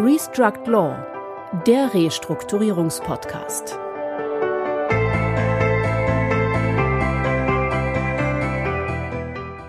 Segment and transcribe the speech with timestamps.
[0.00, 0.96] Restruct Law,
[1.66, 3.76] der Restrukturierungspodcast.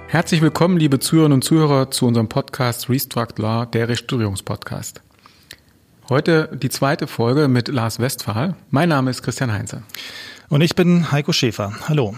[0.07, 5.01] Herzlich willkommen, liebe Zuhörerinnen und Zuhörer, zu unserem Podcast Restruct Law, der Restrukturierungspodcast.
[6.09, 8.53] Heute die zweite Folge mit Lars Westphal.
[8.69, 9.81] Mein Name ist Christian Heinze.
[10.47, 11.73] Und ich bin Heiko Schäfer.
[11.87, 12.13] Hallo.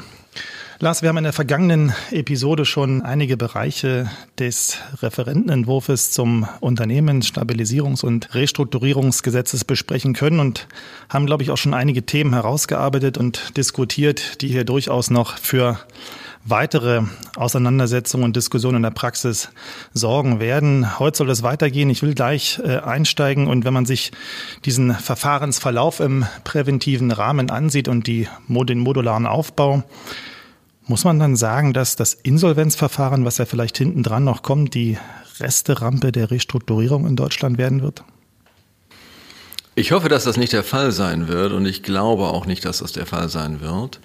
[0.83, 4.09] Lars, wir haben in der vergangenen Episode schon einige Bereiche
[4.39, 10.67] des Referentenentwurfs zum Unternehmensstabilisierungs- und Restrukturierungsgesetzes besprechen können und
[11.07, 15.77] haben, glaube ich, auch schon einige Themen herausgearbeitet und diskutiert, die hier durchaus noch für
[16.45, 17.03] weitere
[17.35, 19.49] Auseinandersetzungen und Diskussionen in der Praxis
[19.93, 20.97] sorgen werden.
[20.97, 21.91] Heute soll es weitergehen.
[21.91, 24.13] Ich will gleich äh, einsteigen und wenn man sich
[24.65, 29.83] diesen Verfahrensverlauf im präventiven Rahmen ansieht und die, den modularen Aufbau,
[30.87, 34.97] muss man dann sagen, dass das Insolvenzverfahren, was ja vielleicht hinten dran noch kommt, die
[35.39, 38.03] Resterampe der Restrukturierung in Deutschland werden wird?
[39.75, 42.79] Ich hoffe, dass das nicht der Fall sein wird und ich glaube auch nicht, dass
[42.79, 43.99] das der Fall sein wird.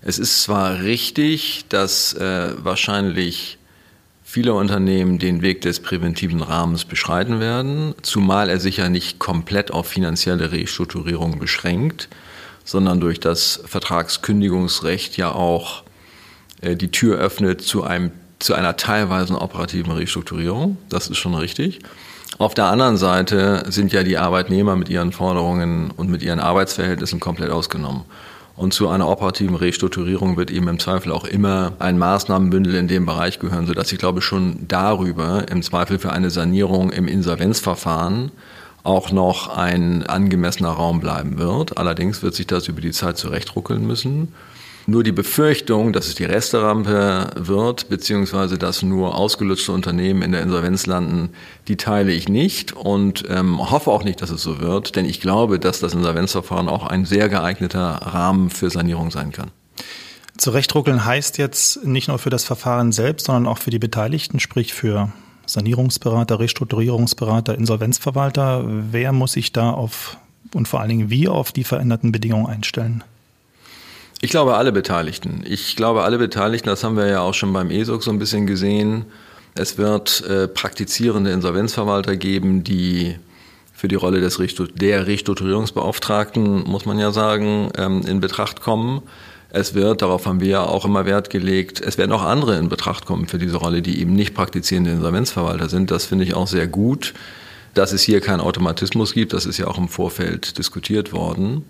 [0.00, 3.58] Es ist zwar richtig, dass äh, wahrscheinlich
[4.24, 9.72] viele Unternehmen den Weg des präventiven Rahmens beschreiten werden, zumal er sich ja nicht komplett
[9.72, 12.08] auf finanzielle Restrukturierung beschränkt,
[12.64, 15.82] sondern durch das Vertragskündigungsrecht ja auch
[16.62, 20.76] die Tür öffnet zu, einem, zu einer teilweisen operativen Restrukturierung.
[20.88, 21.80] Das ist schon richtig.
[22.38, 27.20] Auf der anderen Seite sind ja die Arbeitnehmer mit ihren Forderungen und mit ihren Arbeitsverhältnissen
[27.20, 28.02] komplett ausgenommen.
[28.56, 33.06] Und zu einer operativen Restrukturierung wird eben im Zweifel auch immer ein Maßnahmenbündel in dem
[33.06, 38.32] Bereich gehören, sodass ich glaube schon darüber im Zweifel für eine Sanierung im Insolvenzverfahren
[38.82, 41.78] auch noch ein angemessener Raum bleiben wird.
[41.78, 44.34] Allerdings wird sich das über die Zeit zurechtruckeln müssen.
[44.86, 50.42] Nur die Befürchtung, dass es die Resterampe wird, beziehungsweise dass nur ausgelutschte Unternehmen in der
[50.42, 51.30] Insolvenz landen,
[51.68, 55.20] die teile ich nicht und ähm, hoffe auch nicht, dass es so wird, denn ich
[55.20, 59.50] glaube, dass das Insolvenzverfahren auch ein sehr geeigneter Rahmen für Sanierung sein kann.
[60.38, 64.72] Zurechtruckeln heißt jetzt nicht nur für das Verfahren selbst, sondern auch für die Beteiligten, sprich
[64.72, 65.12] für
[65.44, 68.64] Sanierungsberater, Restrukturierungsberater, Insolvenzverwalter.
[68.66, 70.16] Wer muss sich da auf
[70.54, 73.04] und vor allen Dingen wie auf die veränderten Bedingungen einstellen?
[74.22, 75.42] Ich glaube, alle Beteiligten.
[75.46, 78.46] Ich glaube, alle Beteiligten, das haben wir ja auch schon beim ESOC so ein bisschen
[78.46, 79.06] gesehen.
[79.54, 83.16] Es wird äh, praktizierende Insolvenzverwalter geben, die
[83.72, 84.38] für die Rolle des
[84.74, 89.00] der Restrukturierungsbeauftragten, muss man ja sagen, ähm, in Betracht kommen.
[89.48, 92.68] Es wird, darauf haben wir ja auch immer Wert gelegt, es werden auch andere in
[92.68, 95.90] Betracht kommen für diese Rolle, die eben nicht praktizierende Insolvenzverwalter sind.
[95.90, 97.14] Das finde ich auch sehr gut,
[97.72, 99.32] dass es hier keinen Automatismus gibt.
[99.32, 101.64] Das ist ja auch im Vorfeld diskutiert worden.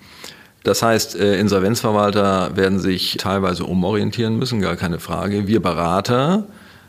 [0.62, 5.46] Das heißt, äh, Insolvenzverwalter werden sich teilweise umorientieren müssen, gar keine Frage.
[5.46, 6.44] Wir Berater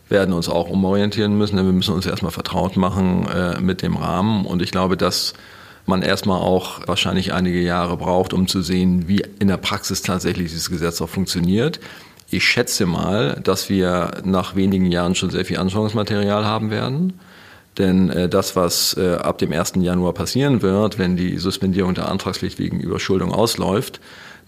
[0.10, 3.96] werden uns auch umorientieren müssen, denn wir müssen uns erstmal vertraut machen äh, mit dem
[3.96, 4.46] Rahmen.
[4.46, 5.34] Und ich glaube, dass
[5.86, 10.52] man erstmal auch wahrscheinlich einige Jahre braucht, um zu sehen, wie in der Praxis tatsächlich
[10.52, 11.80] dieses Gesetz auch funktioniert.
[12.30, 17.20] Ich schätze mal, dass wir nach wenigen Jahren schon sehr viel Anschauungsmaterial haben werden.
[17.82, 19.74] Denn äh, das, was äh, ab dem 1.
[19.78, 24.00] Januar passieren wird, wenn die Suspendierung der Antragspflicht wegen Überschuldung ausläuft,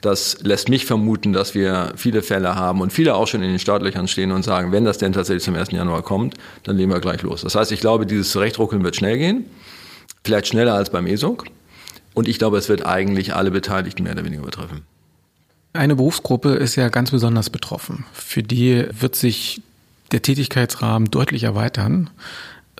[0.01, 3.57] das lässt mich vermuten, dass wir viele Fälle haben und viele auch schon in den
[3.57, 5.71] Startlöchern stehen und sagen, wenn das denn tatsächlich zum 1.
[5.71, 7.41] Januar kommt, dann legen wir gleich los.
[7.41, 9.45] Das heißt, ich glaube, dieses Zurechtruckeln wird schnell gehen,
[10.23, 11.45] vielleicht schneller als beim ESOC.
[12.13, 14.81] Und ich glaube, es wird eigentlich alle Beteiligten mehr oder weniger betreffen.
[15.71, 18.05] Eine Berufsgruppe ist ja ganz besonders betroffen.
[18.13, 19.63] Für die wird sich
[20.11, 22.11] der Tätigkeitsrahmen deutlich erweitern.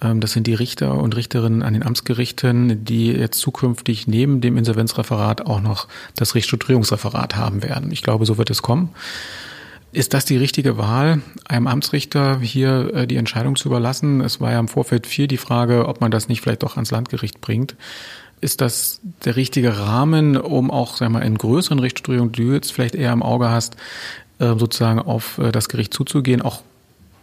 [0.03, 4.57] Ähm, das sind die Richter und Richterinnen an den Amtsgerichten, die jetzt zukünftig neben dem
[4.57, 7.91] Insolvenzreferat auch noch das Restrukturierungsreferat haben werden.
[7.91, 8.89] Ich glaube, so wird es kommen.
[9.93, 14.21] Ist das die richtige Wahl, einem Amtsrichter hier äh, die Entscheidung zu überlassen?
[14.21, 16.91] Es war ja im Vorfeld viel die Frage, ob man das nicht vielleicht doch ans
[16.91, 17.75] Landgericht bringt.
[18.41, 22.73] Ist das der richtige Rahmen, um auch, wir mal, in größeren Restrukturierungen, die du jetzt
[22.73, 23.77] vielleicht eher im Auge hast,
[24.39, 26.63] äh, sozusagen auf äh, das Gericht zuzugehen, auch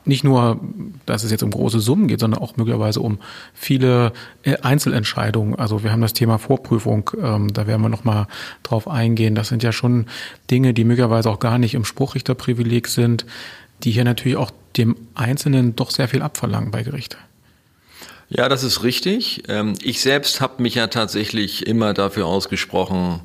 [0.04, 0.60] nicht nur,
[1.06, 3.18] dass es jetzt um große Summen geht, sondern auch möglicherweise um
[3.54, 5.54] viele äh, Einzelentscheidungen.
[5.54, 8.26] Also wir haben das Thema Vorprüfung, ähm, da werden wir nochmal
[8.62, 9.34] drauf eingehen.
[9.34, 10.06] Das sind ja schon
[10.50, 13.26] Dinge, die möglicherweise auch gar nicht im Spruchrichterprivileg sind,
[13.82, 17.16] die hier natürlich auch dem Einzelnen doch sehr viel abverlangen bei Gericht.
[18.28, 19.42] Ja, das ist richtig.
[19.48, 23.20] Ähm, ich selbst habe mich ja tatsächlich immer dafür ausgesprochen,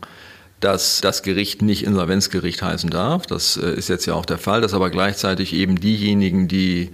[0.65, 3.27] dass das Gericht nicht Insolvenzgericht heißen darf.
[3.27, 6.89] Das äh, ist jetzt ja auch der Fall, dass aber gleichzeitig eben diejenigen, die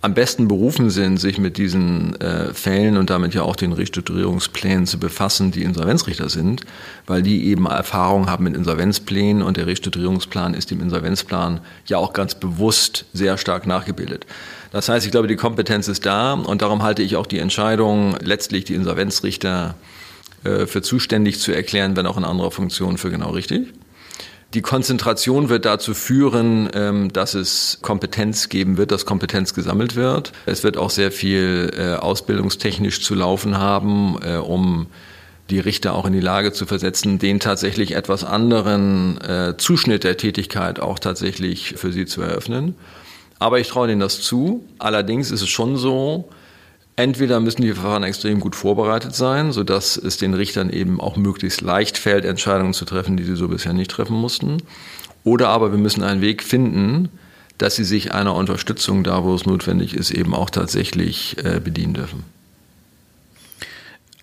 [0.00, 4.86] am besten berufen sind, sich mit diesen äh, Fällen und damit ja auch den Restrukturierungsplänen
[4.86, 6.62] zu befassen, die Insolvenzrichter sind,
[7.08, 12.12] weil die eben Erfahrung haben mit Insolvenzplänen und der Restrukturierungsplan ist dem Insolvenzplan ja auch
[12.12, 14.24] ganz bewusst sehr stark nachgebildet.
[14.70, 18.14] Das heißt, ich glaube, die Kompetenz ist da und darum halte ich auch die Entscheidung,
[18.22, 19.74] letztlich die Insolvenzrichter
[20.46, 23.72] äh, für zuständig zu erklären, wenn auch in anderer Funktion, für genau richtig.
[24.54, 30.32] Die Konzentration wird dazu führen, ähm, dass es Kompetenz geben wird, dass Kompetenz gesammelt wird.
[30.46, 34.86] Es wird auch sehr viel äh, ausbildungstechnisch zu laufen haben, äh, um
[35.50, 39.20] die Richter auch in die Lage zu versetzen, den tatsächlich etwas anderen
[39.58, 42.74] Zuschnitt der Tätigkeit auch tatsächlich für sie zu eröffnen.
[43.38, 44.64] Aber ich traue denen das zu.
[44.80, 46.28] Allerdings ist es schon so,
[46.98, 51.60] Entweder müssen die Verfahren extrem gut vorbereitet sein, sodass es den Richtern eben auch möglichst
[51.60, 54.62] leicht fällt, Entscheidungen zu treffen, die sie so bisher nicht treffen mussten.
[55.22, 57.10] Oder aber wir müssen einen Weg finden,
[57.58, 61.94] dass sie sich einer Unterstützung da, wo es notwendig ist, eben auch tatsächlich äh, bedienen
[61.94, 62.24] dürfen.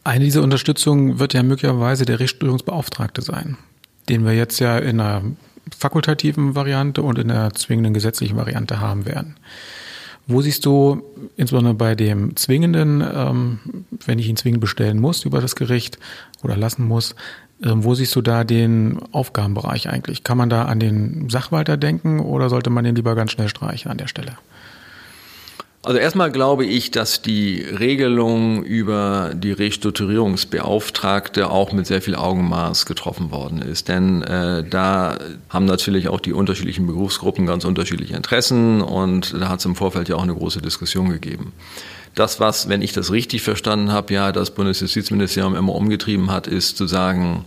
[0.03, 3.57] Eine dieser Unterstützungen wird ja möglicherweise der Rechtsstörungsbeauftragte sein,
[4.09, 5.23] den wir jetzt ja in einer
[5.77, 9.37] fakultativen Variante und in der zwingenden gesetzlichen Variante haben werden.
[10.25, 11.03] Wo siehst du,
[11.35, 13.59] insbesondere bei dem Zwingenden, ähm,
[14.05, 15.99] wenn ich ihn zwingend bestellen muss über das Gericht
[16.43, 17.15] oder lassen muss,
[17.61, 20.23] ähm, wo siehst du da den Aufgabenbereich eigentlich?
[20.23, 23.91] Kann man da an den Sachwalter denken oder sollte man den lieber ganz schnell streichen
[23.91, 24.37] an der Stelle?
[25.85, 32.85] Also erstmal glaube ich, dass die Regelung über die Restrukturierungsbeauftragte auch mit sehr viel Augenmaß
[32.85, 33.89] getroffen worden ist.
[33.89, 35.17] Denn äh, da
[35.49, 40.07] haben natürlich auch die unterschiedlichen Berufsgruppen ganz unterschiedliche Interessen und da hat es im Vorfeld
[40.07, 41.51] ja auch eine große Diskussion gegeben.
[42.15, 46.77] Das, was, wenn ich das richtig verstanden habe, ja das Bundesjustizministerium immer umgetrieben hat, ist
[46.77, 47.43] zu sagen,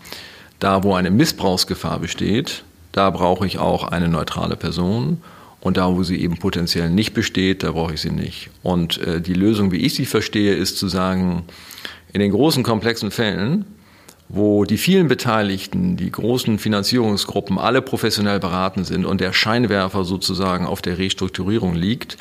[0.58, 5.22] da wo eine Missbrauchsgefahr besteht, da brauche ich auch eine neutrale Person.
[5.66, 8.50] Und da, wo sie eben potenziell nicht besteht, da brauche ich sie nicht.
[8.62, 11.42] Und äh, die Lösung, wie ich sie verstehe, ist zu sagen,
[12.12, 13.64] in den großen komplexen Fällen,
[14.28, 20.66] wo die vielen Beteiligten, die großen Finanzierungsgruppen alle professionell beraten sind und der Scheinwerfer sozusagen
[20.66, 22.16] auf der Restrukturierung liegt,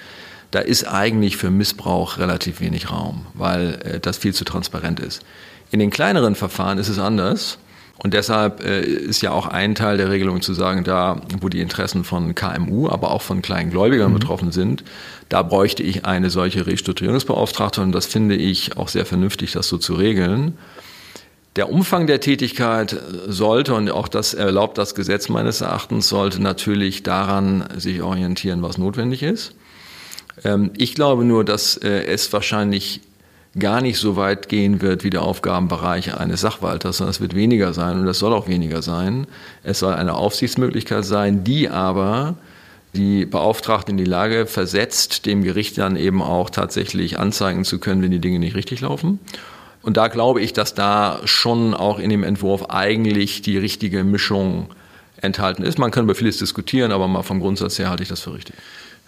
[0.50, 5.24] da ist eigentlich für Missbrauch relativ wenig Raum, weil äh, das viel zu transparent ist.
[5.70, 7.60] In den kleineren Verfahren ist es anders.
[7.98, 11.62] Und deshalb äh, ist ja auch ein Teil der Regelung zu sagen, da wo die
[11.62, 14.20] Interessen von KMU, aber auch von kleinen Gläubigern mhm.
[14.20, 14.84] betroffen sind,
[15.30, 19.78] da bräuchte ich eine solche Restrukturierungsbeauftragte und das finde ich auch sehr vernünftig, das so
[19.78, 20.58] zu regeln.
[21.56, 22.98] Der Umfang der Tätigkeit
[23.28, 28.78] sollte, und auch das erlaubt das Gesetz meines Erachtens, sollte natürlich daran sich orientieren, was
[28.78, 29.56] notwendig ist.
[30.44, 33.00] Ähm, ich glaube nur, dass äh, es wahrscheinlich
[33.58, 37.74] gar nicht so weit gehen wird wie der Aufgabenbereich eines Sachwalters, sondern es wird weniger
[37.74, 39.28] sein und es soll auch weniger sein.
[39.64, 42.36] Es soll eine Aufsichtsmöglichkeit sein, die aber
[42.96, 48.02] die Beauftragten in die Lage versetzt, dem Gericht dann eben auch tatsächlich anzeigen zu können,
[48.02, 49.20] wenn die Dinge nicht richtig laufen.
[49.82, 54.68] Und da glaube ich, dass da schon auch in dem Entwurf eigentlich die richtige Mischung
[55.22, 55.78] enthalten ist.
[55.78, 58.56] Man kann über vieles diskutieren, aber mal vom Grundsatz her halte ich das für richtig.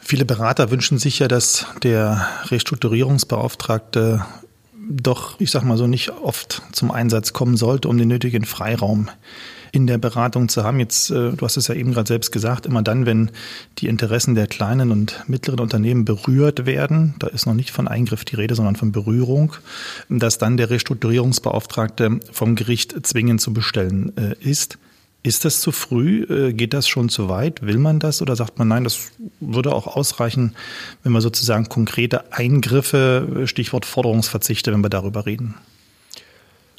[0.09, 4.25] Viele Berater wünschen sich ja, dass der Restrukturierungsbeauftragte
[4.89, 9.09] doch, ich sag mal so, nicht oft zum Einsatz kommen sollte, um den nötigen Freiraum
[9.74, 10.80] in der Beratung zu haben.
[10.80, 13.31] Jetzt, äh, du hast es ja eben gerade selbst gesagt, immer dann, wenn
[13.80, 18.24] die Interessen der kleinen und mittleren Unternehmen berührt werden, da ist noch nicht von Eingriff
[18.24, 19.57] die Rede, sondern von Berührung,
[20.07, 24.77] dass dann der Restrukturierungsbeauftragte vom Gericht zwingend zu bestellen äh, ist.
[25.23, 26.23] Ist das zu früh?
[26.23, 27.61] Äh, geht das schon zu weit?
[27.65, 30.55] Will man das oder sagt man, nein, das würde auch ausreichen,
[31.03, 35.55] wenn wir sozusagen konkrete Eingriffe, Stichwort Forderungsverzichte, wenn wir darüber reden?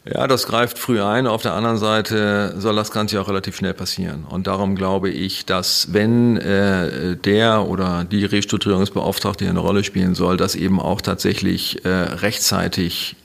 [0.04, 1.26] Ja, das greift früh ein.
[1.26, 4.24] Auf der anderen Seite soll das Ganze auch relativ schnell passieren.
[4.24, 10.38] Und darum glaube ich, dass wenn äh, der oder die Restrukturierungsbeauftragte eine Rolle spielen soll,
[10.38, 13.16] dass eben auch tatsächlich äh, rechtzeitig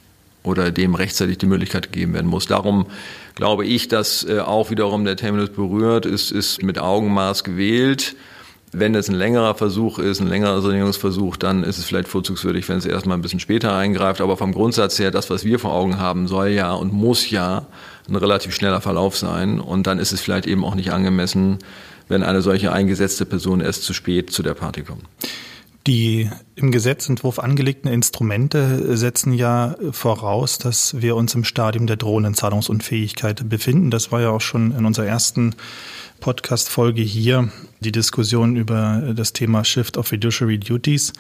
[0.42, 2.48] oder dem rechtzeitig die Möglichkeit gegeben werden muss.
[2.48, 2.88] Darum
[3.36, 8.16] glaube ich, dass äh, auch wiederum der Terminus berührt ist, ist mit Augenmaß gewählt.
[8.72, 12.78] Wenn es ein längerer Versuch ist, ein längerer Sanierungsversuch, dann ist es vielleicht vorzugswürdig, wenn
[12.78, 14.20] es erstmal ein bisschen später eingreift.
[14.20, 17.68] Aber vom Grundsatz her, das, was wir vor Augen haben, soll ja und muss ja
[18.10, 19.60] ein relativ schneller Verlauf sein.
[19.60, 21.60] Und dann ist es vielleicht eben auch nicht angemessen,
[22.08, 25.04] wenn eine solche eingesetzte Person erst zu spät zu der Party kommt.
[25.86, 32.36] Die im Gesetzentwurf angelegten Instrumente setzen ja voraus, dass wir uns im Stadium der drohenden
[32.36, 33.92] Zahlungsunfähigkeit befinden.
[33.92, 35.56] Das war ja auch schon in unserer ersten
[36.22, 37.50] Podcast-Folge hier
[37.82, 41.12] die Diskussion über das Thema Shift of Fiduciary Duties.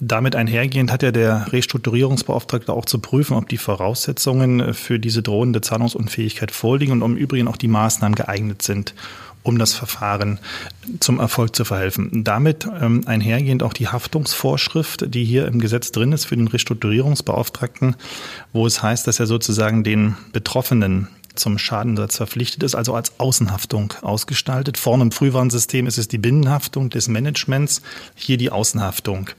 [0.00, 5.60] Damit einhergehend hat ja der Restrukturierungsbeauftragte auch zu prüfen, ob die Voraussetzungen für diese drohende
[5.60, 8.92] Zahlungsunfähigkeit vorliegen und im Übrigen auch die Maßnahmen geeignet sind,
[9.42, 10.38] um das Verfahren
[11.00, 12.24] zum Erfolg zu verhelfen.
[12.24, 17.96] Damit ähm, einhergehend auch die Haftungsvorschrift, die hier im Gesetz drin ist für den Restrukturierungsbeauftragten,
[18.52, 23.94] wo es heißt, dass er sozusagen den Betroffenen zum Schadensatz verpflichtet ist, also als Außenhaftung
[24.02, 24.78] ausgestaltet.
[24.78, 27.82] Vorne im Frühwarnsystem ist es die Binnenhaftung des Managements,
[28.14, 29.30] hier die Außenhaftung.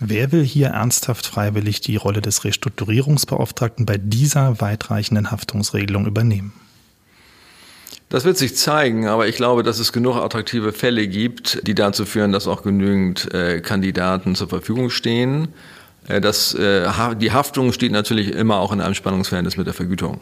[0.00, 6.52] Wer will hier ernsthaft freiwillig die Rolle des Restrukturierungsbeauftragten bei dieser weitreichenden Haftungsregelung übernehmen?
[8.08, 12.04] Das wird sich zeigen, aber ich glaube, dass es genug attraktive Fälle gibt, die dazu
[12.04, 15.48] führen, dass auch genügend äh, Kandidaten zur Verfügung stehen.
[16.06, 20.20] Äh, das, äh, die Haftung steht natürlich immer auch in einem Spannungsverhältnis mit der Vergütung.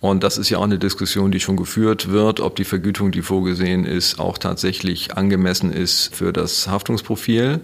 [0.00, 3.20] Und das ist ja auch eine Diskussion, die schon geführt wird, ob die Vergütung, die
[3.20, 7.60] vorgesehen ist, auch tatsächlich angemessen ist für das Haftungsprofil.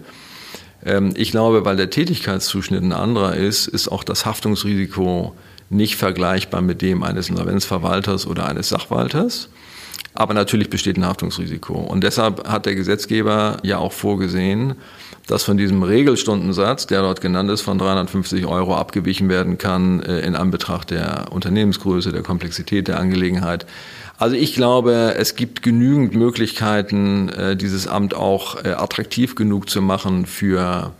[0.85, 5.35] Ähm, ich glaube, weil der Tätigkeitszuschnitt ein anderer ist, ist auch das Haftungsrisiko
[5.69, 9.49] nicht vergleichbar mit dem eines Insolvenzverwalters oder eines Sachwalters.
[10.13, 11.75] Aber natürlich besteht ein Haftungsrisiko.
[11.75, 14.75] Und deshalb hat der Gesetzgeber ja auch vorgesehen,
[15.27, 20.21] dass von diesem Regelstundensatz, der dort genannt ist, von 350 Euro abgewichen werden kann äh,
[20.21, 23.65] in Anbetracht der Unternehmensgröße, der Komplexität der Angelegenheit.
[24.17, 29.81] Also ich glaube, es gibt genügend Möglichkeiten, äh, dieses Amt auch äh, attraktiv genug zu
[29.81, 30.93] machen für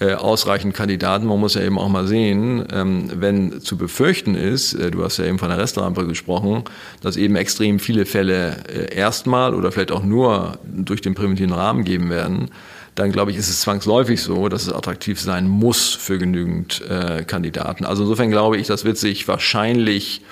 [0.00, 1.26] ausreichend Kandidaten.
[1.26, 5.24] Man muss ja eben auch mal sehen, ähm, wenn zu befürchten ist, du hast ja
[5.24, 6.64] eben von der Restaurantrampe gesprochen,
[7.00, 12.10] dass eben extrem viele Fälle erstmal oder vielleicht auch nur durch den präventiven Rahmen geben
[12.10, 12.50] werden,
[12.98, 17.22] dann glaube ich, ist es zwangsläufig so, dass es attraktiv sein muss für genügend äh,
[17.24, 17.84] Kandidaten.
[17.84, 20.22] Also insofern glaube ich, das wird sich wahrscheinlich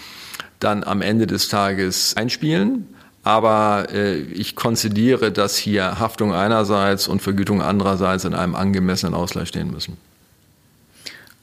[0.58, 2.88] dann am Ende des Tages einspielen.
[3.26, 9.48] Aber äh, ich konzidiere, dass hier Haftung einerseits und Vergütung andererseits in einem angemessenen Ausgleich
[9.48, 9.96] stehen müssen.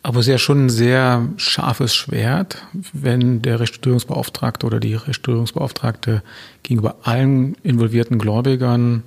[0.02, 2.64] Aber es ist ja schon ein sehr scharfes Schwert,
[2.94, 6.24] wenn der Restrukturierungsbeauftragte oder die Restrukturierungsbeauftragte
[6.64, 9.04] gegenüber allen involvierten Gläubigern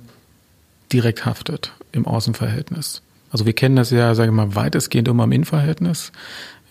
[0.93, 3.01] direkt haftet im Außenverhältnis.
[3.31, 6.11] Also wir kennen das ja, sage ich mal, weitestgehend immer im Innenverhältnis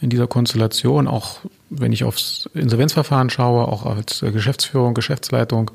[0.01, 5.71] in dieser Konstellation, auch wenn ich aufs Insolvenzverfahren schaue, auch als Geschäftsführung, Geschäftsleitung,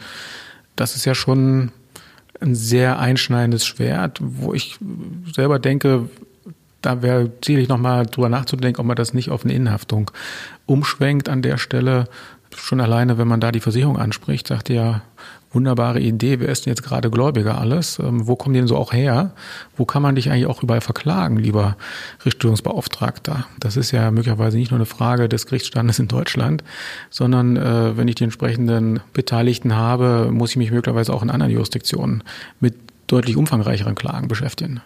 [0.75, 1.71] das ist ja schon
[2.39, 4.77] ein sehr einschneidendes Schwert, wo ich
[5.33, 6.09] selber denke,
[6.81, 10.09] da wäre ziemlich nochmal drüber nachzudenken, ob man das nicht auf eine Innenhaftung
[10.65, 12.07] umschwenkt an der Stelle.
[12.55, 15.01] Schon alleine, wenn man da die Versicherung anspricht, sagt ja,
[15.53, 17.99] wunderbare Idee, wer ist denn jetzt gerade Gläubiger alles?
[17.99, 19.31] Ähm, wo kommen die denn so auch her?
[19.75, 21.77] Wo kann man dich eigentlich auch überall verklagen, lieber
[22.25, 23.45] Richtungsbeauftragter?
[23.59, 26.63] Das ist ja möglicherweise nicht nur eine Frage des Gerichtsstandes in Deutschland,
[27.09, 31.51] sondern äh, wenn ich die entsprechenden Beteiligten habe, muss ich mich möglicherweise auch in anderen
[31.51, 32.23] Jurisdiktionen
[32.59, 32.75] mit
[33.07, 34.81] deutlich umfangreicheren Klagen beschäftigen.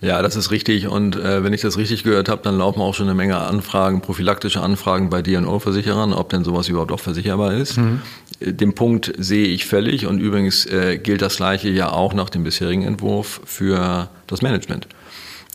[0.00, 0.86] Ja, das ist richtig.
[0.88, 4.00] Und äh, wenn ich das richtig gehört habe, dann laufen auch schon eine Menge Anfragen,
[4.00, 7.78] prophylaktische Anfragen bei DNO-Versicherern, ob denn sowas überhaupt auch versicherbar ist.
[7.78, 8.02] Mhm.
[8.40, 10.06] Äh, den Punkt sehe ich völlig.
[10.06, 14.88] Und übrigens äh, gilt das Gleiche ja auch nach dem bisherigen Entwurf für das Management.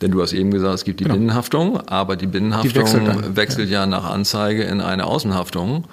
[0.02, 1.16] Denn du hast eben gesagt, es gibt die genau.
[1.16, 3.80] Binnenhaftung, aber die Binnenhaftung die wechselt, wechselt ja.
[3.80, 5.84] ja nach Anzeige in eine Außenhaftung.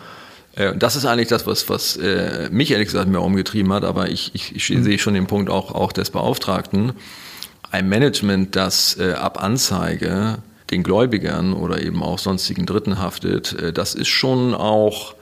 [0.56, 4.10] Äh, das ist eigentlich das, was, was äh, mich ehrlich gesagt mehr umgetrieben hat, aber
[4.10, 4.84] ich, ich, ich mhm.
[4.84, 6.94] sehe schon den Punkt auch, auch des Beauftragten
[7.72, 10.38] ein Management, das äh, ab Anzeige
[10.70, 15.16] den Gläubigern oder eben auch sonstigen Dritten haftet, äh, das ist schon auch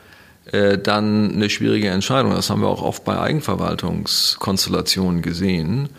[0.51, 2.31] äh, dann eine schwierige Entscheidung.
[2.31, 5.89] Das haben wir auch oft bei Eigenverwaltungskonstellationen gesehen,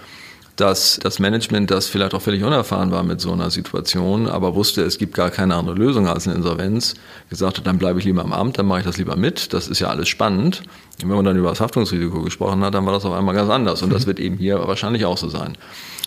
[0.57, 4.83] dass das Management, das vielleicht auch völlig unerfahren war mit so einer Situation, aber wusste,
[4.83, 6.95] es gibt gar keine andere Lösung als eine Insolvenz,
[7.29, 9.69] gesagt hat, dann bleibe ich lieber im Amt, dann mache ich das lieber mit, das
[9.69, 10.63] ist ja alles spannend.
[11.03, 13.51] Und wenn man dann über das Haftungsrisiko gesprochen hat, dann war das auf einmal ganz
[13.51, 14.07] anders und das mhm.
[14.07, 15.59] wird eben hier wahrscheinlich auch so sein.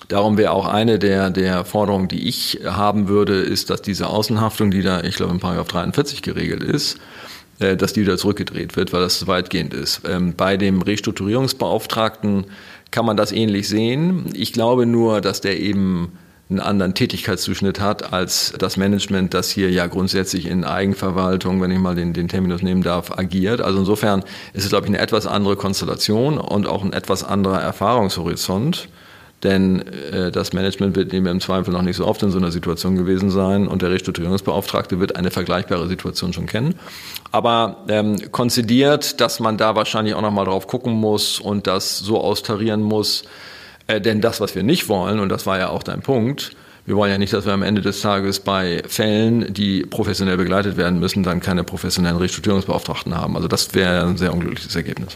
[0.08, 4.72] Darum wäre auch eine der, der Forderungen, die ich haben würde, ist, dass diese Außenhaftung,
[4.72, 6.98] die da, ich glaube, in Paragraph 43 geregelt ist,
[7.60, 10.02] dass die wieder zurückgedreht wird, weil das weitgehend ist.
[10.08, 12.46] Ähm, bei dem Restrukturierungsbeauftragten
[12.92, 14.26] kann man das ähnlich sehen.
[14.34, 16.14] Ich glaube nur, dass der eben
[16.50, 21.78] einen anderen Tätigkeitszuschnitt hat als das Management, das hier ja grundsätzlich in Eigenverwaltung, wenn ich
[21.78, 23.62] mal den, den Terminus nehmen darf, agiert.
[23.62, 24.24] Also insofern
[24.54, 28.90] ist es, glaube ich, eine etwas andere Konstellation und auch ein etwas anderer Erfahrungshorizont.
[29.44, 32.52] Denn äh, das Management wird eben im Zweifel noch nicht so oft in so einer
[32.52, 36.76] Situation gewesen sein und der Restrukturierungsbeauftragte wird eine vergleichbare Situation schon kennen.
[37.32, 42.20] Aber ähm, konzidiert, dass man da wahrscheinlich auch nochmal drauf gucken muss und das so
[42.20, 43.24] austarieren muss.
[43.88, 46.56] Äh, denn das, was wir nicht wollen, und das war ja auch dein Punkt,
[46.86, 50.76] wir wollen ja nicht, dass wir am Ende des Tages bei Fällen, die professionell begleitet
[50.76, 53.36] werden müssen, dann keine professionellen Restrukturierungsbeauftragten haben.
[53.36, 55.16] Also das wäre ein sehr unglückliches Ergebnis.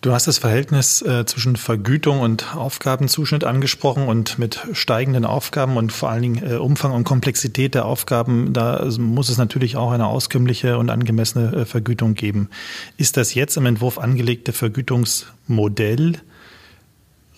[0.00, 5.90] Du hast das Verhältnis äh, zwischen Vergütung und Aufgabenzuschnitt angesprochen und mit steigenden Aufgaben und
[5.90, 10.06] vor allen Dingen äh, Umfang und Komplexität der Aufgaben, da muss es natürlich auch eine
[10.06, 12.48] auskömmliche und angemessene äh, Vergütung geben.
[12.96, 16.20] Ist das jetzt im Entwurf angelegte Vergütungsmodell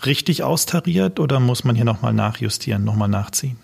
[0.05, 3.57] richtig austariert oder muss man hier nochmal nachjustieren, nochmal nachziehen?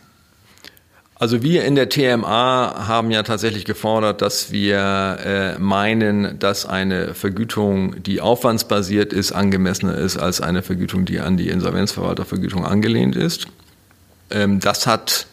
[1.18, 7.14] Also wir in der TMA haben ja tatsächlich gefordert, dass wir äh, meinen, dass eine
[7.14, 13.46] Vergütung, die aufwandsbasiert ist, angemessener ist als eine Vergütung, die an die Insolvenzverwaltervergütung angelehnt ist.
[14.30, 15.26] Ähm, das hat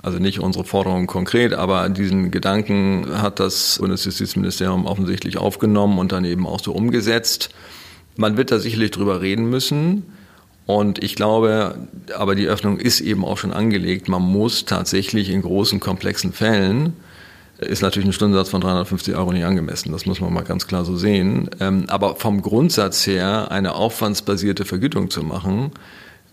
[0.00, 6.24] also nicht unsere Forderung konkret, aber diesen Gedanken hat das Bundesjustizministerium offensichtlich aufgenommen und dann
[6.24, 7.50] eben auch so umgesetzt.
[8.16, 10.04] Man wird da sicherlich drüber reden müssen.
[10.68, 11.76] Und ich glaube,
[12.14, 14.06] aber die Öffnung ist eben auch schon angelegt.
[14.10, 16.92] Man muss tatsächlich in großen, komplexen Fällen,
[17.56, 20.84] ist natürlich ein Stundensatz von 350 Euro nicht angemessen, das muss man mal ganz klar
[20.84, 21.48] so sehen.
[21.58, 25.70] Ähm, aber vom Grundsatz her eine aufwandsbasierte Vergütung zu machen,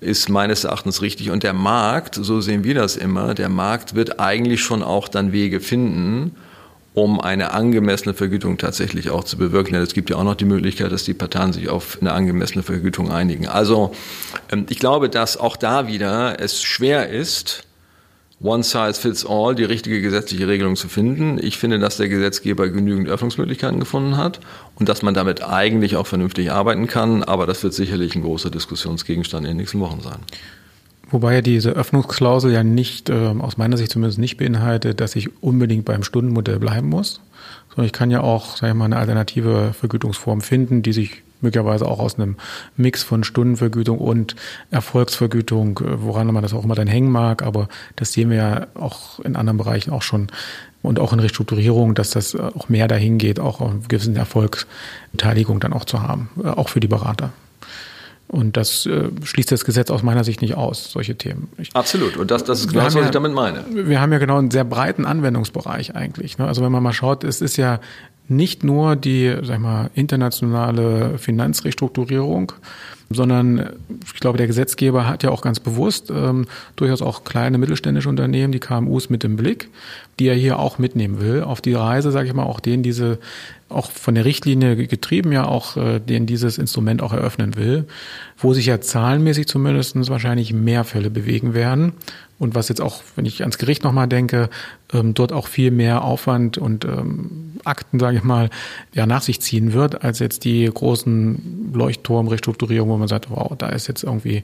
[0.01, 1.31] ist meines Erachtens richtig.
[1.31, 5.31] Und der Markt, so sehen wir das immer, der Markt wird eigentlich schon auch dann
[5.31, 6.35] Wege finden,
[6.95, 9.75] um eine angemessene Vergütung tatsächlich auch zu bewirken.
[9.75, 13.11] es gibt ja auch noch die Möglichkeit, dass die Parteien sich auf eine angemessene Vergütung
[13.11, 13.47] einigen.
[13.47, 13.91] Also
[14.51, 17.63] ähm, ich glaube, dass auch da wieder es schwer ist,
[18.41, 21.39] One size fits all, die richtige gesetzliche Regelung zu finden.
[21.41, 24.41] Ich finde, dass der Gesetzgeber genügend Öffnungsmöglichkeiten gefunden hat
[24.75, 27.23] und dass man damit eigentlich auch vernünftig arbeiten kann.
[27.23, 30.19] Aber das wird sicherlich ein großer Diskussionsgegenstand in den nächsten Wochen sein.
[31.11, 35.41] Wobei ja diese Öffnungsklausel ja nicht, äh, aus meiner Sicht zumindest nicht beinhaltet, dass ich
[35.41, 37.21] unbedingt beim Stundenmodell bleiben muss,
[37.69, 41.87] sondern ich kann ja auch, sag ich mal, eine alternative Vergütungsform finden, die sich möglicherweise
[41.87, 42.37] auch aus einem
[42.75, 44.35] Mix von Stundenvergütung und
[44.71, 48.67] Erfolgsvergütung, äh, woran man das auch immer dann hängen mag, aber das sehen wir ja
[48.73, 50.27] auch in anderen Bereichen auch schon
[50.81, 55.73] und auch in Restrukturierung, dass das auch mehr dahin geht, auch eine gewisse Erfolgsbeteiligung dann
[55.73, 57.31] auch zu haben, äh, auch für die Berater.
[58.27, 61.47] Und das äh, schließt das Gesetz aus meiner Sicht nicht aus, solche Themen.
[61.57, 62.17] Ich, Absolut.
[62.17, 63.63] Und das, das ist genau, was ja, ich damit meine.
[63.71, 66.37] Wir haben ja genau einen sehr breiten Anwendungsbereich eigentlich.
[66.37, 66.47] Ne?
[66.47, 67.79] Also wenn man mal schaut, es ist ja
[68.27, 72.53] nicht nur die, sag mal, internationale Finanzrestrukturierung,
[73.15, 73.71] sondern
[74.13, 76.45] ich glaube, der Gesetzgeber hat ja auch ganz bewusst ähm,
[76.75, 79.69] durchaus auch kleine mittelständische Unternehmen, die KMUs mit im Blick,
[80.19, 83.19] die er hier auch mitnehmen will auf die Reise, sage ich mal, auch denen diese
[83.67, 87.85] auch von der Richtlinie getrieben ja auch äh, denen dieses Instrument auch eröffnen will,
[88.37, 91.93] wo sich ja zahlenmäßig zumindest wahrscheinlich mehr Fälle bewegen werden.
[92.37, 94.49] Und was jetzt auch, wenn ich ans Gericht nochmal denke,
[94.93, 98.49] ähm, dort auch viel mehr Aufwand und ähm, Akten, sage ich mal,
[98.93, 103.69] ja nach sich ziehen wird, als jetzt die großen Leuchtturmrestrukturierungen, wo man sagt, wow, da
[103.69, 104.43] ist jetzt irgendwie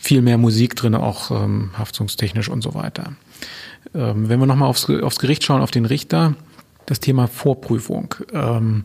[0.00, 3.12] viel mehr Musik drin, auch ähm, haftungstechnisch und so weiter.
[3.94, 6.34] Ähm, wenn wir nochmal aufs, aufs Gericht schauen, auf den Richter,
[6.86, 8.14] das Thema Vorprüfung.
[8.32, 8.84] Ähm,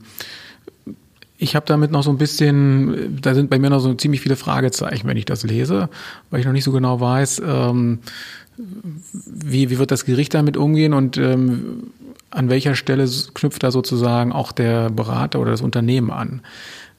[1.37, 4.35] ich habe damit noch so ein bisschen, da sind bei mir noch so ziemlich viele
[4.35, 5.89] Fragezeichen, wenn ich das lese,
[6.29, 7.99] weil ich noch nicht so genau weiß, ähm,
[8.57, 11.91] wie, wie wird das Gericht damit umgehen und ähm,
[12.31, 16.41] an welcher Stelle knüpft da sozusagen auch der Berater oder das Unternehmen an?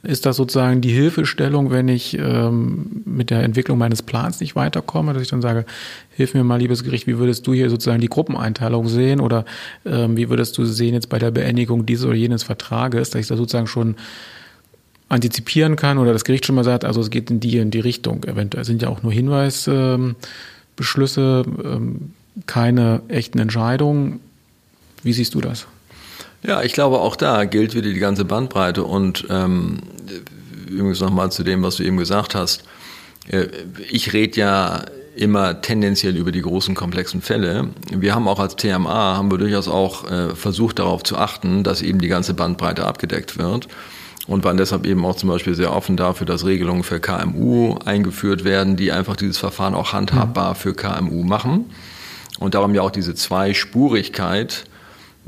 [0.04, 5.12] Ist das sozusagen die Hilfestellung, wenn ich ähm, mit der Entwicklung meines Plans nicht weiterkomme,
[5.12, 5.66] dass ich dann sage,
[6.10, 9.44] hilf mir mal, liebes Gericht, wie würdest du hier sozusagen die Gruppeneinteilung sehen oder
[9.84, 13.26] ähm, wie würdest du sehen jetzt bei der Beendigung dieses oder jenes Vertrages, dass ich
[13.26, 13.96] da sozusagen schon
[15.08, 17.80] antizipieren kann oder das Gericht schon mal sagt, also es geht in die in die
[17.80, 18.22] Richtung.
[18.22, 22.12] Eventuell sind ja auch nur Hinweisbeschlüsse, ähm,
[22.46, 24.20] keine echten Entscheidungen.
[25.02, 25.66] Wie siehst du das?
[26.42, 28.84] Ja, ich glaube, auch da gilt wieder die ganze Bandbreite.
[28.84, 29.78] Und ähm,
[30.68, 32.64] übrigens nochmal zu dem, was du eben gesagt hast.
[33.28, 33.46] Äh,
[33.90, 34.84] ich rede ja
[35.16, 37.70] immer tendenziell über die großen komplexen Fälle.
[37.90, 41.82] Wir haben auch als TMA haben wir durchaus auch äh, versucht darauf zu achten, dass
[41.82, 43.66] eben die ganze Bandbreite abgedeckt wird
[44.28, 48.44] und waren deshalb eben auch zum Beispiel sehr offen dafür, dass Regelungen für KMU eingeführt
[48.44, 51.64] werden, die einfach dieses Verfahren auch handhabbar für KMU machen.
[52.38, 54.66] Und darum ja auch diese Zweispurigkeit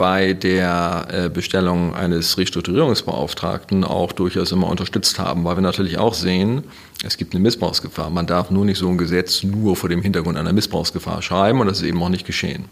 [0.01, 6.15] bei der äh, Bestellung eines Restrukturierungsbeauftragten auch durchaus immer unterstützt haben, weil wir natürlich auch
[6.15, 6.65] sehen,
[7.05, 8.09] es gibt eine Missbrauchsgefahr.
[8.09, 11.67] Man darf nur nicht so ein Gesetz nur vor dem Hintergrund einer Missbrauchsgefahr schreiben und
[11.67, 12.65] das ist eben auch nicht geschehen.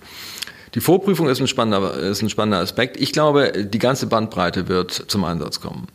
[0.75, 2.97] Die Vorprüfung ist ein spannender, ist ein spannender Aspekt.
[2.99, 5.87] Ich glaube, die ganze Bandbreite wird zum Einsatz kommen.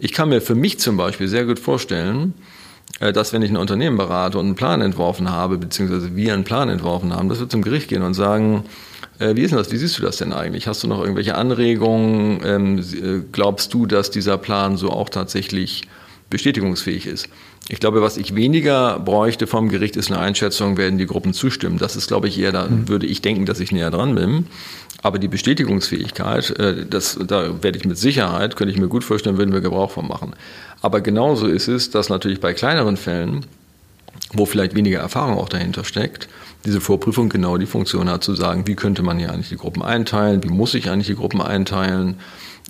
[0.00, 2.34] Ich kann mir für mich zum Beispiel sehr gut vorstellen,
[3.00, 6.68] dass wenn ich ein Unternehmen berate und einen Plan entworfen habe, beziehungsweise wir einen Plan
[6.68, 8.64] entworfen haben, dass wir zum Gericht gehen und sagen,
[9.18, 9.72] äh, wie ist denn das?
[9.72, 10.66] Wie siehst du das denn eigentlich?
[10.66, 12.40] Hast du noch irgendwelche Anregungen?
[12.44, 15.82] Ähm, äh, glaubst du, dass dieser Plan so auch tatsächlich
[16.30, 17.28] bestätigungsfähig ist.
[17.68, 21.78] Ich glaube, was ich weniger bräuchte vom Gericht, ist eine Einschätzung, werden die Gruppen zustimmen.
[21.78, 22.88] Das ist, glaube ich, eher, da mhm.
[22.88, 24.46] würde ich denken, dass ich näher dran bin.
[25.02, 29.38] Aber die Bestätigungsfähigkeit, äh, das, da werde ich mit Sicherheit, könnte ich mir gut vorstellen,
[29.38, 30.34] würden wir Gebrauch von machen.
[30.82, 33.46] Aber genauso ist es, dass natürlich bei kleineren Fällen,
[34.34, 36.28] wo vielleicht weniger Erfahrung auch dahinter steckt,
[36.64, 39.82] diese Vorprüfung genau die Funktion hat zu sagen, wie könnte man hier eigentlich die Gruppen
[39.82, 42.16] einteilen, wie muss ich eigentlich die Gruppen einteilen,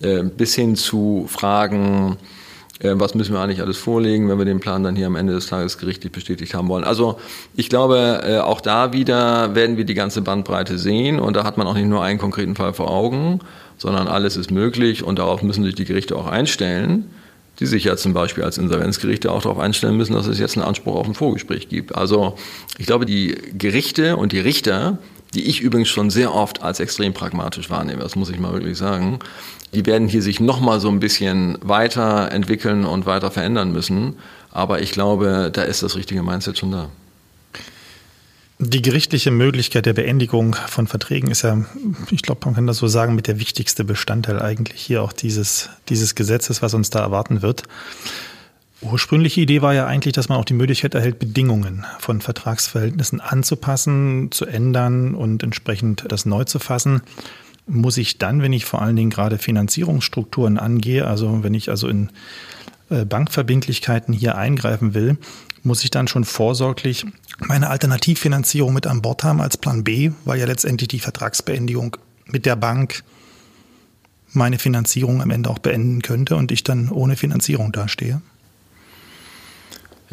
[0.00, 2.16] äh, bis hin zu Fragen,
[2.80, 5.46] was müssen wir eigentlich alles vorlegen, wenn wir den Plan dann hier am Ende des
[5.46, 6.84] Tages gerichtlich bestätigt haben wollen.
[6.84, 7.18] Also
[7.54, 11.56] ich glaube, äh, auch da wieder werden wir die ganze Bandbreite sehen und da hat
[11.56, 13.40] man auch nicht nur einen konkreten Fall vor Augen,
[13.78, 17.10] sondern alles ist möglich und darauf müssen sich die Gerichte auch einstellen,
[17.60, 20.66] die sich ja zum Beispiel als Insolvenzgerichte auch darauf einstellen müssen, dass es jetzt einen
[20.66, 21.94] Anspruch auf ein Vorgespräch gibt.
[21.94, 22.36] Also
[22.78, 24.98] ich glaube, die Gerichte und die Richter
[25.34, 28.78] die ich übrigens schon sehr oft als extrem pragmatisch wahrnehme, das muss ich mal wirklich
[28.78, 29.18] sagen,
[29.74, 34.16] die werden hier sich nochmal so ein bisschen weiterentwickeln und weiter verändern müssen.
[34.52, 36.88] Aber ich glaube, da ist das richtige Mindset schon da.
[38.60, 41.64] Die gerichtliche Möglichkeit der Beendigung von Verträgen ist ja,
[42.12, 45.70] ich glaube, man kann das so sagen, mit der wichtigste Bestandteil eigentlich hier auch dieses,
[45.88, 47.64] dieses Gesetzes, was uns da erwarten wird.
[48.80, 54.30] Ursprüngliche Idee war ja eigentlich, dass man auch die Möglichkeit erhält, Bedingungen von Vertragsverhältnissen anzupassen,
[54.30, 57.02] zu ändern und entsprechend das neu zu fassen.
[57.66, 61.88] Muss ich dann, wenn ich vor allen Dingen gerade Finanzierungsstrukturen angehe, also wenn ich also
[61.88, 62.10] in
[62.90, 65.16] äh, Bankverbindlichkeiten hier eingreifen will,
[65.62, 67.06] muss ich dann schon vorsorglich
[67.38, 72.44] meine Alternativfinanzierung mit an Bord haben als Plan B, weil ja letztendlich die Vertragsbeendigung mit
[72.44, 73.02] der Bank
[74.32, 78.20] meine Finanzierung am Ende auch beenden könnte und ich dann ohne Finanzierung dastehe?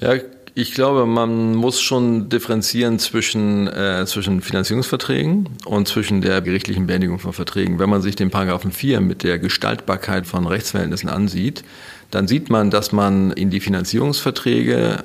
[0.02, 0.16] Ja,
[0.56, 7.20] ich glaube, man muss schon differenzieren zwischen, äh, zwischen Finanzierungsverträgen und zwischen der gerichtlichen Beendigung
[7.20, 7.78] von Verträgen.
[7.78, 11.64] Wenn man sich den Paragraphen 4 mit der Gestaltbarkeit von Rechtsverhältnissen ansieht,
[12.10, 15.04] dann sieht man, dass man in die Finanzierungsverträge,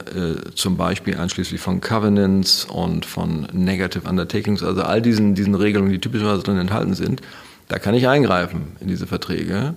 [0.48, 5.92] äh, zum Beispiel einschließlich von Covenants und von Negative Undertakings, also all diesen, diesen Regelungen,
[5.92, 7.20] die typischerweise drin enthalten sind,
[7.68, 9.74] da kann ich eingreifen in diese Verträge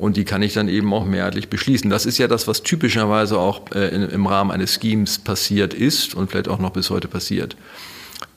[0.00, 1.90] und die kann ich dann eben auch mehrheitlich beschließen.
[1.90, 6.30] Das ist ja das, was typischerweise auch äh, im Rahmen eines Schemes passiert ist und
[6.30, 7.54] vielleicht auch noch bis heute passiert.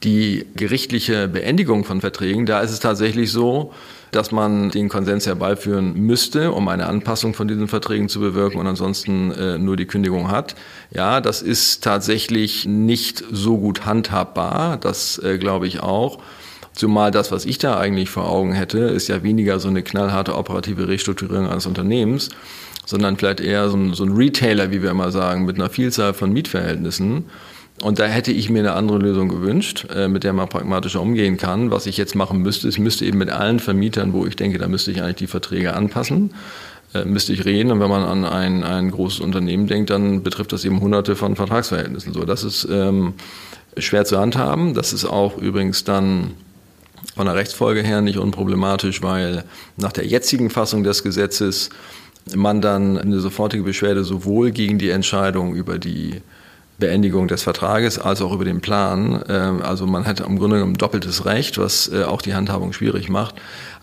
[0.04, 3.74] Die gerichtliche Beendigung von Verträgen, da ist es tatsächlich so,
[4.12, 8.68] dass man den Konsens herbeiführen müsste, um eine Anpassung von diesen Verträgen zu bewirken und
[8.68, 10.56] ansonsten äh, nur die Kündigung hat.
[10.92, 16.20] Ja, das ist tatsächlich nicht so gut handhabbar, das äh, glaube ich auch.
[16.74, 20.36] Zumal das, was ich da eigentlich vor Augen hätte, ist ja weniger so eine knallharte
[20.36, 22.30] operative Restrukturierung eines Unternehmens,
[22.86, 26.14] sondern vielleicht eher so ein, so ein Retailer, wie wir immer sagen, mit einer Vielzahl
[26.14, 27.26] von Mietverhältnissen.
[27.82, 31.38] Und da hätte ich mir eine andere Lösung gewünscht, äh, mit der man pragmatischer umgehen
[31.38, 31.72] kann.
[31.72, 34.68] Was ich jetzt machen müsste, ich müsste eben mit allen Vermietern, wo ich denke, da
[34.68, 36.34] müsste ich eigentlich die Verträge anpassen,
[36.94, 37.72] äh, müsste ich reden.
[37.72, 41.36] Und wenn man an ein, ein großes Unternehmen denkt, dann betrifft das eben hunderte von
[41.36, 42.14] Vertragsverhältnissen.
[42.14, 43.14] So, das ist ähm,
[43.78, 44.74] schwer zu handhaben.
[44.76, 46.32] Das ist auch übrigens dann
[47.16, 49.44] von der Rechtsfolge her nicht unproblematisch, weil
[49.78, 51.70] nach der jetzigen Fassung des Gesetzes
[52.36, 56.22] man dann eine sofortige Beschwerde sowohl gegen die Entscheidung über die
[56.80, 59.24] Beendigung des Vertrages als auch über den Plan.
[59.30, 63.10] Ähm, also man hätte im Grunde genommen doppeltes Recht, was äh, auch die Handhabung schwierig
[63.10, 63.36] macht.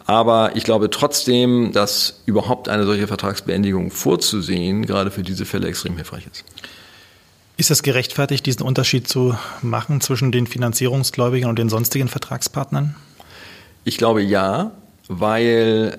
[0.06, 5.94] Aber ich glaube trotzdem, dass überhaupt eine solche Vertragsbeendigung vorzusehen, gerade für diese Fälle extrem
[5.96, 6.44] hilfreich ist.
[7.56, 12.96] Ist es gerechtfertigt, diesen Unterschied zu machen zwischen den Finanzierungsgläubigern und den sonstigen Vertragspartnern?
[13.84, 14.72] Ich glaube ja,
[15.08, 15.96] weil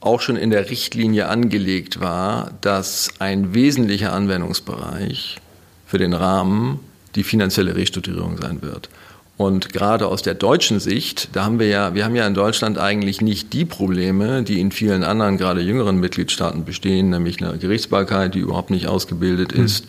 [0.00, 5.38] auch schon in der Richtlinie angelegt war, dass ein wesentlicher Anwendungsbereich
[5.86, 6.80] für den Rahmen
[7.14, 8.90] die finanzielle Restrukturierung sein wird.
[9.36, 12.78] Und gerade aus der deutschen Sicht, da haben wir ja, wir haben ja in Deutschland
[12.78, 18.34] eigentlich nicht die Probleme, die in vielen anderen, gerade jüngeren Mitgliedstaaten bestehen, nämlich eine Gerichtsbarkeit,
[18.34, 19.64] die überhaupt nicht ausgebildet mhm.
[19.64, 19.86] ist,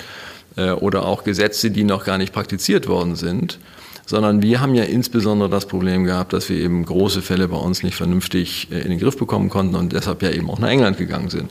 [0.55, 3.59] äh, oder auch Gesetze, die noch gar nicht praktiziert worden sind
[4.05, 7.83] sondern wir haben ja insbesondere das Problem gehabt, dass wir eben große Fälle bei uns
[7.83, 10.97] nicht vernünftig äh, in den Griff bekommen konnten und deshalb ja eben auch nach England
[10.97, 11.49] gegangen sind.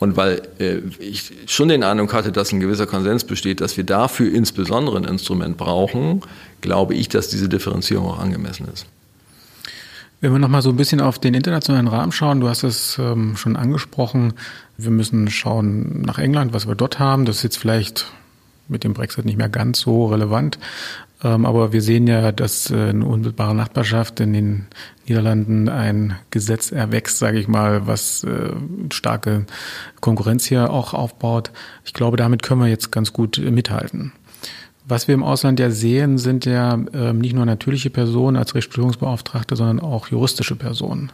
[0.00, 3.84] Und weil äh, ich schon den Eindruck hatte, dass ein gewisser Konsens besteht, dass wir
[3.84, 6.20] dafür insbesondere ein Instrument brauchen,
[6.60, 8.86] glaube ich, dass diese Differenzierung auch angemessen ist.
[10.20, 13.36] Wenn wir nochmal so ein bisschen auf den internationalen Rahmen schauen, du hast es ähm,
[13.36, 14.34] schon angesprochen,
[14.76, 17.24] wir müssen schauen nach England, was wir dort haben.
[17.24, 18.06] Das ist jetzt vielleicht
[18.68, 20.58] mit dem Brexit nicht mehr ganz so relevant.
[21.24, 24.66] Ähm, aber wir sehen ja, dass äh, in unmittelbarer Nachbarschaft in den
[25.08, 28.52] Niederlanden ein Gesetz erwächst, sage ich mal, was äh,
[28.92, 29.46] starke
[30.00, 31.50] Konkurrenz hier auch aufbaut.
[31.84, 34.12] Ich glaube, damit können wir jetzt ganz gut mithalten.
[34.86, 39.56] Was wir im Ausland ja sehen, sind ja ähm, nicht nur natürliche Personen als Restrukturierungsbeauftragte,
[39.56, 41.10] sondern auch juristische Personen.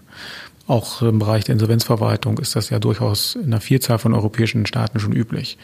[0.66, 4.98] Auch im Bereich der Insolvenzverwaltung ist das ja durchaus in einer Vielzahl von europäischen Staaten
[4.98, 5.56] schon üblich.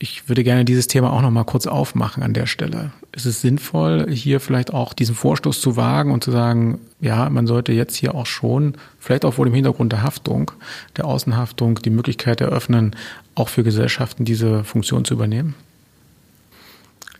[0.00, 2.92] Ich würde gerne dieses Thema auch noch mal kurz aufmachen an der Stelle.
[3.10, 7.48] Ist es sinnvoll, hier vielleicht auch diesen Vorstoß zu wagen und zu sagen, ja, man
[7.48, 10.52] sollte jetzt hier auch schon, vielleicht auch vor dem Hintergrund der Haftung,
[10.96, 12.94] der Außenhaftung, die Möglichkeit eröffnen,
[13.34, 15.56] auch für Gesellschaften diese Funktion zu übernehmen?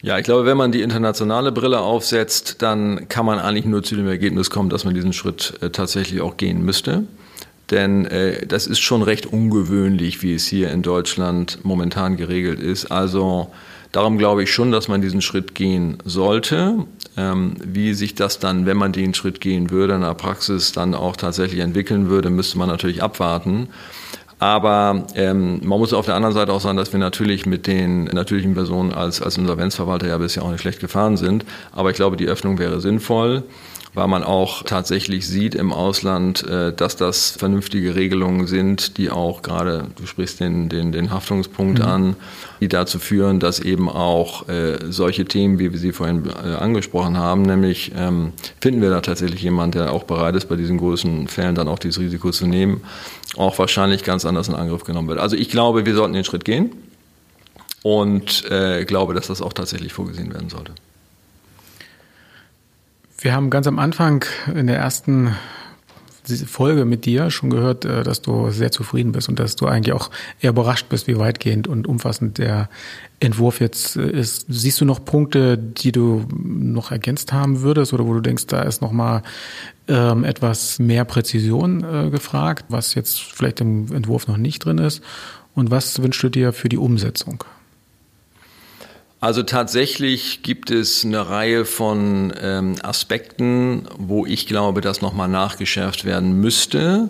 [0.01, 3.97] Ja, ich glaube, wenn man die internationale Brille aufsetzt, dann kann man eigentlich nur zu
[3.97, 7.05] dem Ergebnis kommen, dass man diesen Schritt äh, tatsächlich auch gehen müsste.
[7.71, 12.87] Denn äh, das ist schon recht ungewöhnlich, wie es hier in Deutschland momentan geregelt ist.
[12.91, 13.49] Also
[13.93, 16.87] darum glaube ich schon, dass man diesen Schritt gehen sollte.
[17.17, 20.95] Ähm, wie sich das dann, wenn man den Schritt gehen würde, in der Praxis dann
[20.95, 23.69] auch tatsächlich entwickeln würde, müsste man natürlich abwarten.
[24.39, 28.05] Aber ähm, man muss auf der anderen Seite auch sagen, dass wir natürlich mit den
[28.05, 31.45] natürlichen Personen als, als Insolvenzverwalter ja bisher auch nicht schlecht gefahren sind.
[31.73, 33.43] Aber ich glaube, die Öffnung wäre sinnvoll
[33.99, 39.43] weil man auch tatsächlich sieht im Ausland, äh, dass das vernünftige Regelungen sind, die auch
[39.43, 41.85] gerade, du sprichst den, den, den Haftungspunkt mhm.
[41.85, 42.17] an,
[42.61, 47.19] die dazu führen, dass eben auch äh, solche Themen, wie wir sie vorhin äh, angesprochen
[47.19, 51.27] haben, nämlich ähm, finden wir da tatsächlich jemanden, der auch bereit ist, bei diesen großen
[51.27, 52.83] Fällen dann auch dieses Risiko zu nehmen,
[53.37, 55.19] auch wahrscheinlich ganz anders in Angriff genommen wird.
[55.19, 56.71] Also ich glaube, wir sollten den Schritt gehen
[57.83, 60.73] und äh, glaube, dass das auch tatsächlich vorgesehen werden sollte.
[63.21, 65.35] Wir haben ganz am Anfang in der ersten
[66.47, 69.93] Folge mit dir schon gehört, äh, dass du sehr zufrieden bist und dass du eigentlich
[69.95, 72.69] auch eher überrascht bist, wie weitgehend und umfassend der
[73.19, 74.47] Entwurf jetzt äh, ist.
[74.49, 78.63] Siehst du noch Punkte, die du noch ergänzt haben würdest oder wo du denkst, da
[78.63, 79.23] ist noch mal
[79.89, 85.03] ähm, etwas mehr Präzision äh, gefragt, was jetzt vielleicht im Entwurf noch nicht drin ist?
[85.55, 87.43] Und was wünschst du dir für die Umsetzung?
[89.21, 96.05] Also tatsächlich gibt es eine Reihe von ähm, Aspekten, wo ich glaube, dass nochmal nachgeschärft
[96.05, 97.09] werden müsste,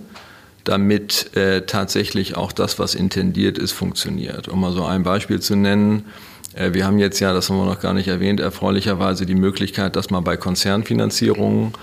[0.64, 4.48] damit äh, tatsächlich auch das, was intendiert ist, funktioniert.
[4.48, 6.06] Um mal so ein Beispiel zu nennen.
[6.54, 9.94] Äh, wir haben jetzt ja, das haben wir noch gar nicht erwähnt, erfreulicherweise die Möglichkeit,
[9.94, 11.74] dass man bei Konzernfinanzierungen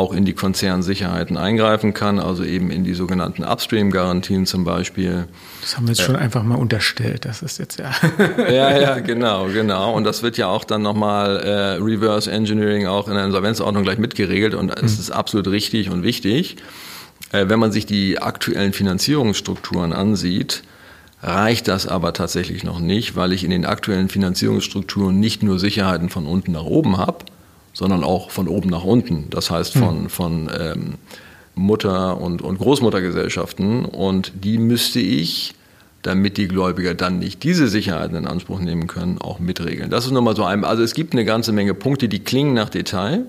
[0.00, 5.28] auch in die Konzernsicherheiten eingreifen kann, also eben in die sogenannten Upstream-Garantien zum Beispiel.
[5.60, 7.90] Das haben wir jetzt äh, schon einfach mal unterstellt, das ist jetzt ja.
[8.50, 9.92] ja, ja, genau, genau.
[9.92, 13.98] Und das wird ja auch dann nochmal äh, Reverse Engineering auch in der Insolvenzordnung gleich
[13.98, 15.00] mitgeregelt und es mhm.
[15.00, 16.56] ist absolut richtig und wichtig.
[17.32, 20.62] Äh, wenn man sich die aktuellen Finanzierungsstrukturen ansieht,
[21.22, 26.08] reicht das aber tatsächlich noch nicht, weil ich in den aktuellen Finanzierungsstrukturen nicht nur Sicherheiten
[26.08, 27.26] von unten nach oben habe,
[27.72, 29.28] sondern auch von oben nach unten.
[29.30, 30.08] Das heißt von, mhm.
[30.08, 30.94] von ähm,
[31.54, 33.84] Mutter- und, und Großmuttergesellschaften.
[33.84, 35.54] Und die müsste ich,
[36.02, 39.90] damit die Gläubiger dann nicht diese Sicherheiten in Anspruch nehmen können, auch mitregeln.
[39.90, 42.70] Das ist nochmal so ein, also es gibt eine ganze Menge Punkte, die klingen nach
[42.70, 43.26] Detail,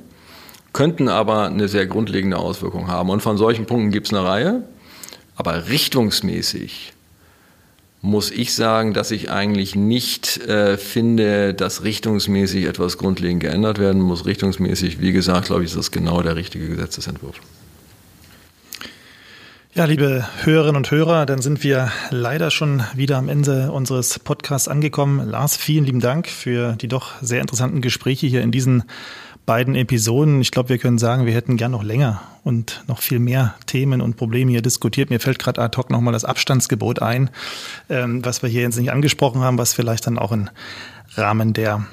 [0.73, 3.09] könnten aber eine sehr grundlegende Auswirkung haben.
[3.09, 4.63] Und von solchen Punkten gibt es eine Reihe,
[5.35, 6.93] aber richtungsmäßig
[8.01, 14.01] muss ich sagen, dass ich eigentlich nicht äh, finde, dass richtungsmäßig etwas grundlegend geändert werden
[14.01, 14.25] muss.
[14.25, 17.39] Richtungsmäßig, wie gesagt, glaube ich, ist das genau der richtige Gesetzesentwurf.
[19.73, 24.67] Ja, liebe Hörerinnen und Hörer, dann sind wir leider schon wieder am Ende unseres Podcasts
[24.67, 25.29] angekommen.
[25.29, 28.83] Lars, vielen lieben Dank für die doch sehr interessanten Gespräche hier in diesen
[29.51, 30.39] beiden Episoden.
[30.39, 33.99] Ich glaube, wir können sagen, wir hätten gern noch länger und noch viel mehr Themen
[33.99, 35.09] und Probleme hier diskutiert.
[35.09, 37.29] Mir fällt gerade ad hoc nochmal das Abstandsgebot ein,
[37.89, 40.49] ähm, was wir hier jetzt nicht angesprochen haben, was vielleicht dann auch im
[41.15, 41.85] Rahmen der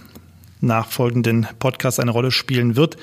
[0.60, 2.96] nachfolgenden Podcasts eine Rolle spielen wird.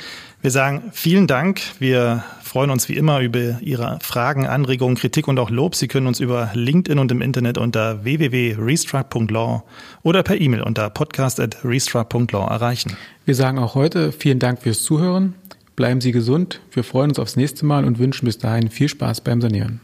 [0.45, 1.59] Wir sagen vielen Dank.
[1.79, 5.73] Wir freuen uns wie immer über Ihre Fragen, Anregungen, Kritik und auch Lob.
[5.73, 9.63] Sie können uns über LinkedIn und im Internet unter www.restruct.law
[10.03, 12.95] oder per E-Mail unter podcast.restruct.law erreichen.
[13.25, 15.33] Wir sagen auch heute vielen Dank fürs Zuhören.
[15.75, 16.61] Bleiben Sie gesund.
[16.71, 19.81] Wir freuen uns aufs nächste Mal und wünschen bis dahin viel Spaß beim Sanieren.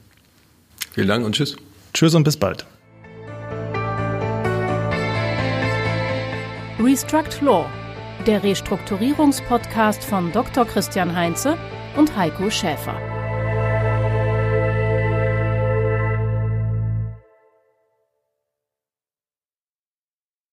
[0.91, 1.57] Vielen Dank und tschüss.
[1.95, 2.67] Tschüss und bis bald.
[6.77, 7.65] Restruct Law,
[8.21, 10.65] der Restrukturierungspodcast von Dr.
[10.65, 11.57] Christian Heinze
[11.97, 13.20] und Heiko Schäfer.